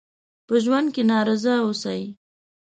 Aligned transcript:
په 0.47 0.55
ژوند 0.63 0.87
کې 0.95 1.03
ناراضه 1.11 1.53
اوسئ. 1.65 2.01